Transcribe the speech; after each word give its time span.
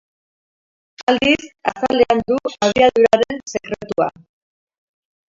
Aldiz, 1.11 1.43
azalean 1.71 2.23
du 2.31 2.37
abiaduraren 2.67 3.43
sekretua. 3.53 4.09